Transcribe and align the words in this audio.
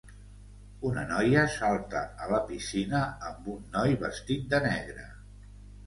Una 0.89 1.03
noia 1.11 1.43
salta 1.57 2.01
a 2.25 2.31
la 2.33 2.41
piscina 2.49 3.05
amb 3.31 3.55
un 3.57 3.63
noi 3.79 3.97
vestit 4.07 4.53
de 4.57 4.67
negre. 4.71 5.11